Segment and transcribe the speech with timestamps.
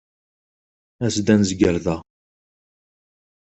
[1.05, 1.95] As-d ad nezger da.